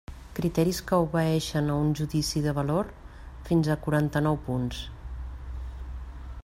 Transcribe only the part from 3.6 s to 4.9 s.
a quaranta-nou punts.